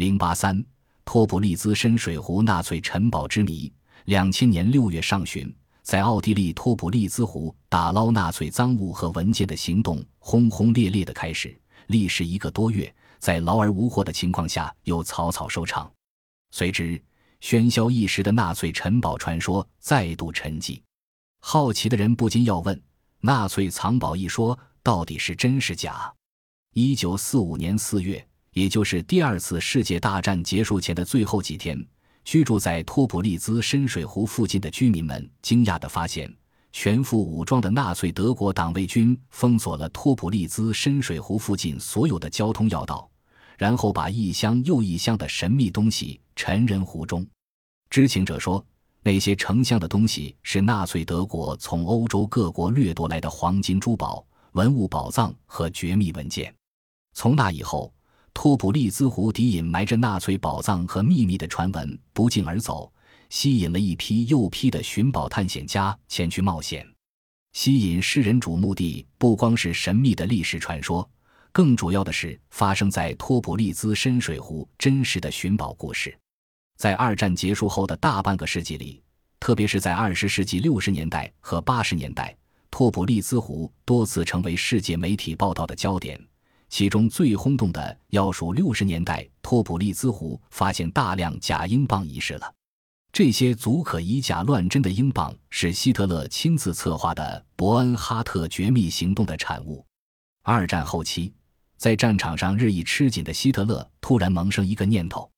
[0.00, 0.64] 零八三，
[1.04, 3.70] 托普利兹深水湖纳粹城堡之谜。
[4.06, 11.54] 两千年六月上旬，在奥地利托普利兹湖打捞纳粹赃物和文件的行动轰轰烈烈的开始，
[11.88, 15.92] 历时一个多月，在劳而无获的情况下又草草收场。
[16.50, 16.98] 随之，
[17.42, 20.80] 喧嚣一时的纳粹城堡传说再度沉寂。
[21.42, 22.82] 好奇的人不禁要问：
[23.20, 26.10] 纳粹藏宝一说到底是真是假？
[26.72, 28.26] 一九四五年四月。
[28.52, 31.78] 也就是第二次世界大战结束前的最后几天，
[32.24, 36.32] 居住在托普利兹深水湖附近的居民们惊讶地发现，
[36.72, 43.08] 全副武装的纳粹德国党卫军封锁了托普利兹深水湖附近所有的交通要道，
[43.56, 47.24] 然后把一箱又一箱的神秘东西沉人湖中。
[47.88, 48.64] 知情者说，
[49.04, 56.52] 那些成箱的东西是纳粹德国从欧洲各国掠夺来的黄金、珠宝、文物宝藏和绝密文件。
[57.14, 57.92] 从那以后。
[58.32, 62.90] 托普利兹湖底隐埋着纳粹宝藏和秘密的传闻不胫而走，
[63.28, 66.86] 吸引了一批又批的寻宝探险家前去冒险。
[67.52, 71.08] 吸引世人瞩目的不光是神秘的历史传说，
[71.52, 76.16] 更主要的是发生在托普利兹深水湖真实的寻宝故事。
[76.76, 79.02] 在二战结束后的大半个世纪里，
[79.40, 82.34] 特别是在二十世纪六十年代和八十年代，
[82.70, 86.18] 托普利兹湖多次成为世界媒体报道的焦点。
[86.70, 92.54] 其中最轰动的要数六十年代托普利兹湖发现大量假英镑一事了。
[93.12, 99.84] 这些足可以假乱真的英镑是希特勒亲自策划的伯恩哈特绝密行动的产物。
[100.42, 101.34] 二战后期，
[101.76, 105.28] 在战场上日益吃紧的希特勒突然萌生一个念头：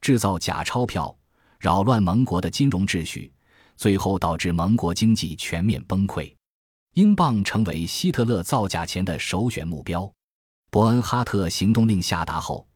[0.00, 1.14] 制造假钞票，
[1.58, 3.32] 扰乱盟国的金融秩序，
[3.76, 6.32] 最后导致盟国经济全面崩溃。
[6.94, 10.10] 英镑成为希特勒造假钱的首选目标。
[10.70, 12.66] 伯恩哈特行动令下达后，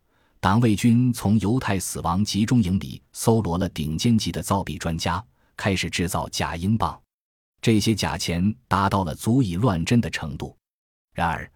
[0.41, 5.23] 党卫军从犹太死亡集中营里搜罗了顶尖级的造币专家，
[5.59, 6.99] 开始制造假英镑。
[7.61, 10.57] 这些假钱达到了足以乱真的程度。
[11.15, 11.51] 然而，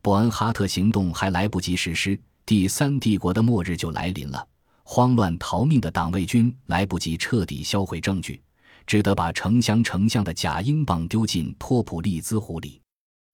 [0.00, 4.48] 伯恩哈特行动还来不及实施，第三帝国的末日就来临了。
[4.84, 8.42] 慌乱逃命的党卫军来不及彻底销毁证据，
[8.86, 12.80] 只得把成箱成箱的假英镑丢进托普利兹湖里。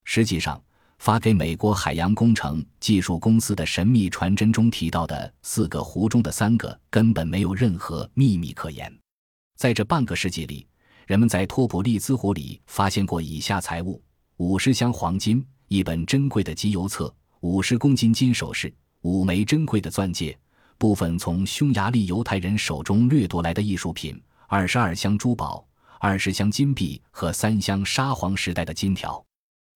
[0.05, 0.60] 实际上，
[1.00, 8.94] 发给美国海洋工程技术公司的神秘传真中提到的四个湖中的三个根本没有任何秘密可言。
[9.56, 10.66] 在这半个世纪里，
[11.06, 14.03] 人们在托普利兹湖里发现过以下财物：
[14.37, 20.39] 五十箱黄金、一本珍贵的集邮册、五十公斤金首饰、五枚珍贵的钻戒、
[20.77, 25.66] 部分从匈牙利犹太人手中掠夺来的艺术品、二十二箱珠宝、
[25.99, 29.25] 二十箱金币和三箱沙皇时代的金条。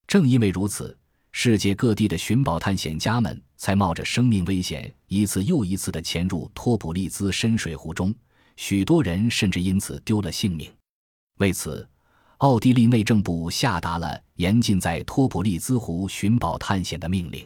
[0.07, 0.95] 正因为如此。
[1.37, 8.15] 世界各地的寻宝探险家们才冒着生命危险，一次又一次地潜入托普利兹深水湖中，
[8.55, 10.71] 许多人甚至因此丢了性命。
[11.39, 11.87] 为此，
[12.39, 17.45] 奥地利内政部下达了严禁在托普利兹湖寻宝探险的命令。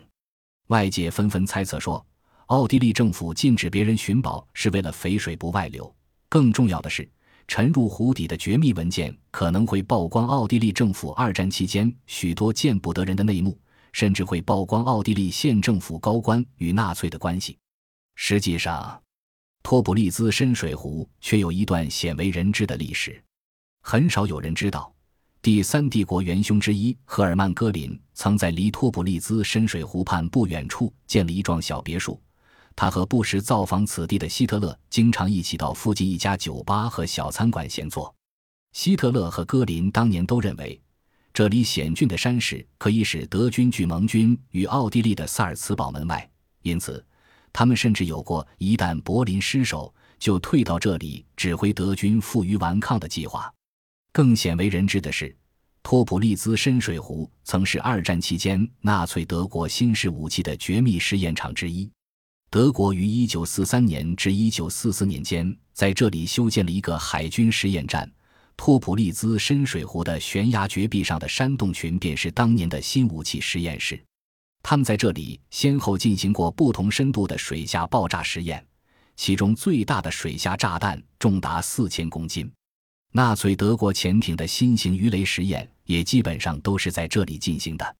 [0.67, 2.05] 外界纷纷猜测说，
[2.49, 5.93] 奥地利政府禁止别人寻宝是为了肥水不外流。
[6.29, 7.11] 更重要的是，
[7.49, 13.59] 沉入湖底的绝密文件可能会曝光奥地利政府二战期间许多见不得人的内幕。
[13.93, 17.59] 甚至会曝光奥地利县政府高官与纳粹的关系。
[18.15, 19.01] 实际上，
[19.63, 23.23] 托普利兹深水湖却有一段鲜为人知的历史。
[23.83, 24.93] 很少有人知道，
[25.41, 32.21] 第三帝国元凶之一赫尔曼·戈林曾在离托普利兹深水湖畔不远处建了一幢小别墅。
[32.75, 38.15] 他和不时造访此地的希特勒经常一起到附近一家酒吧和小餐馆闲坐。
[38.73, 40.81] 希特勒和戈林当年都认为。
[41.39, 46.29] 这里险峻的山势可以使德军拒盟军与奥地利的萨尔茨堡门外，
[46.63, 47.07] 因此，
[47.53, 53.55] 他们甚至有过一旦柏林失守就退到这里指挥德军负隅顽抗的计划。
[54.11, 55.33] 更鲜为人知的是，
[55.81, 61.89] 托普利兹深水湖曾是二战期间纳粹德国新式武器的绝密试验场之一。
[62.51, 68.11] 德国于1943年至1944年间在这里修建了一个海军实验站。
[68.59, 73.99] 托普利兹深水湖的悬崖绝壁上的山洞群便是当年的新武器实验室。
[74.63, 78.63] 他们在这里先后进行过不同深度的水下爆炸实验，
[79.17, 82.51] 其中最大的水下炸弹重达四千公斤。
[83.13, 87.97] 纳粹德国潜艇的新型鱼雷实验也基本上都是在这里进行的。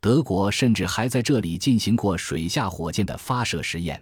[0.00, 4.00] 德国甚至还在这里进行过水下火箭的发射实验，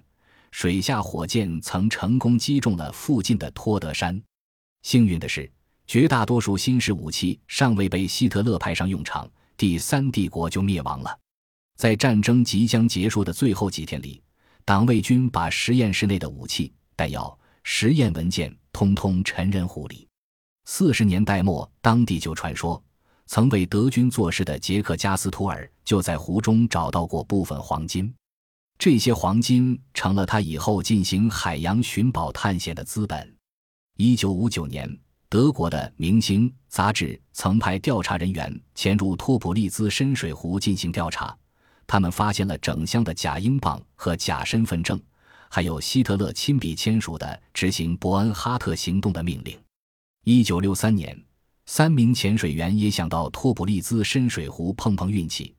[0.51, 4.21] 水下火箭曾成功击中了附近的托德山。
[4.83, 5.51] 幸运的是。
[5.93, 11.19] 绝大多数新式武器尚未被希特勒派上用场，第三帝国就灭亡了。
[11.77, 14.23] 在战争即将结束的最后几天里，
[14.65, 20.09] 党卫军把实验室内的武器、弹药、实验文件通通沉人湖里。
[20.65, 22.83] 四十年代末，当地就传说，
[23.27, 28.11] 曾为德军做事的杰克加斯图尔就在湖中找到过部分黄金，
[28.79, 33.37] 这些黄金成了他以后进行海洋寻宝探险的资本。
[33.99, 34.99] 一九五九年，
[35.33, 41.35] 德国的《明星》杂志曾派调查人员潜入托普利兹深水湖进行调查，
[41.87, 45.01] 他们发现了整箱的假英镑和假身份证，
[45.49, 49.59] 还有希特勒亲笔签署的执行伯恩哈特行动的命令。
[50.25, 51.19] 一九六三年，
[51.65, 55.57] 三名潜水员也想到托普利兹深水湖碰碰运气，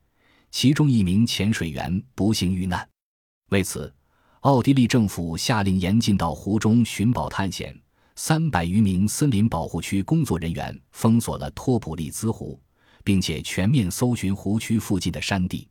[0.52, 2.88] 其中一名潜水员不幸遇难。
[3.50, 3.92] 为此，
[4.42, 7.76] 奥地利政府下令严禁到湖中寻宝探险。
[8.16, 12.60] 三百余名森林保护区工作人员封锁了托普利兹湖，
[13.04, 15.68] 并且全面搜寻湖区附近的山地。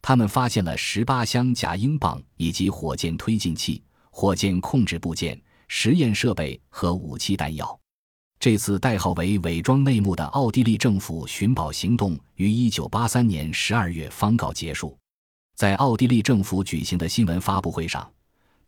[0.00, 7.78] 他们发现了十八箱假英镑以及火箭推进器、火箭控制部件、实验设备和武器弹药。
[8.38, 14.96] 这次代号为“伪装内幕”的奥地利政府寻宝行动于1983年12月方告结束。
[15.56, 18.08] 在奥地利政府举行的新闻发布会上，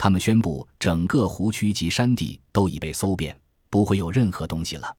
[0.02, 3.38] 他们宣布整个湖区及山地都已被搜遍，
[3.68, 4.96] 不会有任何东西了。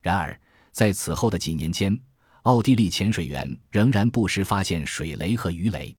[0.00, 0.40] 然而，
[0.72, 1.94] 在此后的几年间，
[2.44, 5.94] 奥地利潜水员仍然不时发现水雷和鱼雷。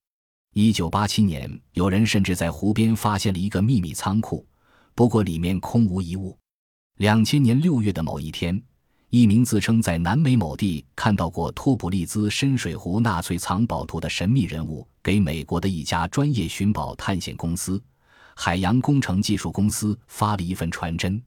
[0.55, 4.43] 1987年，有人甚至在湖边发现了一个秘密仓库，
[4.95, 6.35] 不过里面空无一物。
[6.97, 8.59] 两千年六月的某一天，
[9.11, 17.79] 一名自称在南美某地看到过托普利兹深水湖纳粹藏宝图的神秘人物，给美国的一家专业寻宝探险公司——
[18.41, 21.21] 海洋工程技术公司发了一份传真。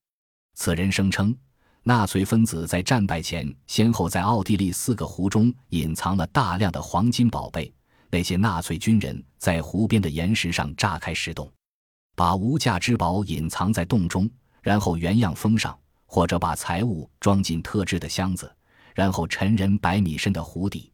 [0.55, 1.37] 此人声称，
[1.83, 7.71] 纳粹分子在战败前，先后在奥地利四个湖中隐藏了大量的黄金宝贝。
[8.09, 11.53] 那些纳粹军人在湖边的岩石上炸开石洞，
[12.17, 14.27] 把无价之宝隐藏在洞中。
[14.63, 18.51] 然后原样封上，或者把财物装进特制的箱子，
[18.95, 20.91] 然后沉人百米深的湖底。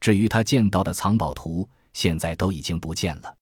[0.00, 3.32] 至于他见到的藏宝图，现在都已经不见了。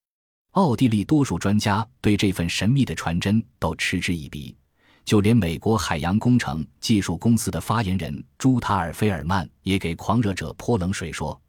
[0.53, 4.57] 奥地利多数专家对这份神秘的传真都嗤之以鼻，
[5.05, 11.41] 就连美国海洋工程技术公司的发言人朱塔尔菲尔曼也给狂热者泼冷水说：“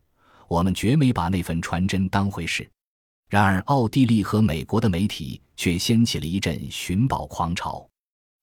[0.48, 2.70] 我们绝没把那份传真当回事。”
[3.28, 7.88] 然而，奥地利和美国的媒体却掀起了一阵寻宝狂潮。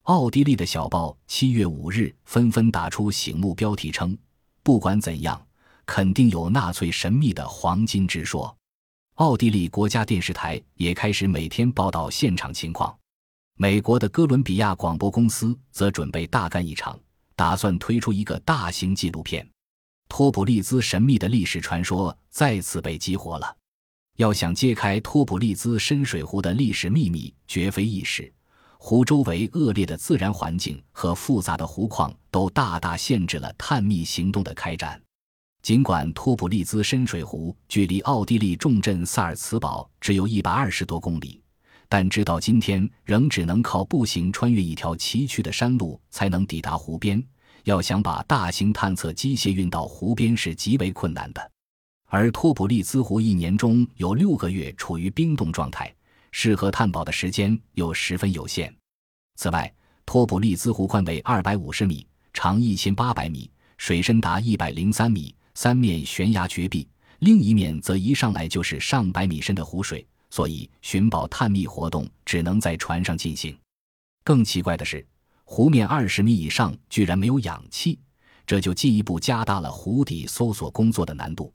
[0.05, 4.19] 奥地利的小报七月五日纷纷打出醒目标题，称
[4.65, 5.41] ：“不管怎样，
[5.87, 8.53] 肯定有纳粹神秘的黄金之说。”
[9.19, 12.97] 奥地利国家电视台也开始每天报道现场情况。
[13.57, 16.97] 美国的哥伦比亚广播公司则准备大干一场，
[17.35, 19.45] 打算推出一个大型纪录片。
[20.09, 23.57] 托普利兹神秘的历史传说再次被激活了。
[24.19, 28.33] 要想揭开托普利兹深水湖的历史秘密，绝非易事。
[28.79, 35.03] 湖周围恶劣的自然环境和复杂的湖况都大大限制了探秘行动的开展。
[35.63, 41.43] 尽管托普利兹深水湖距离奥地利重镇萨尔茨堡只有一百二十多公里，
[41.89, 47.23] 但直到今天仍只能靠步行穿越一条崎岖的山路才能抵达湖边。
[47.65, 51.51] 要想把大型探测机械运到湖边是极为困难的。
[52.07, 55.95] 而托普利兹湖一年中有六个月处于冰冻状态。
[56.31, 58.73] 适合探宝的时间又十分有限。
[59.37, 59.73] 此外，
[60.05, 66.87] 托普利兹湖宽为二百五十米，长一千八百米，水深达一百零三米，三面悬崖绝壁，
[67.19, 73.59] 另一面则一上来就是上百米深的湖水，所以寻宝探秘活动只能在船上进行。
[74.23, 75.05] 更奇怪的是，
[75.43, 77.99] 湖面二十米以上居然没有氧气，
[78.47, 81.53] 这就进一步加大了湖底搜索工作的难度。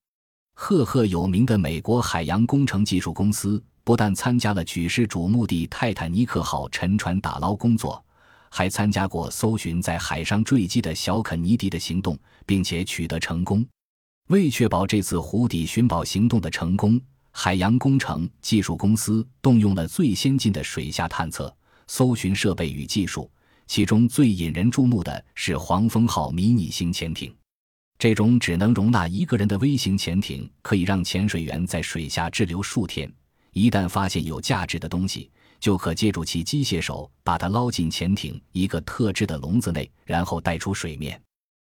[0.53, 3.63] 赫赫有名的美国海洋工程技术公司。
[3.85, 8.03] 不但参加了举世瞩目的泰坦尼克号沉船打捞工作，
[8.49, 13.65] 还参加过搜寻在海上坠机的小肯尼迪的行动，并且取得成功。
[14.27, 16.99] 为确保这次湖底寻宝行动的成功，
[17.31, 21.53] 海洋工程技术公司动用了最先进的水下探测、
[21.87, 23.29] 搜寻设备与技术，
[23.67, 27.35] 其中最引人注目的是黄蜂号迷你型潜艇。
[27.99, 33.11] 这种只能容纳一个人的微型潜艇，可以让潜水员在水下滞留数天。
[33.51, 41.21] 一旦发现有价值的东西，就可借助其机械手把它捞进潜艇一个特制的笼子内，然后带出水面。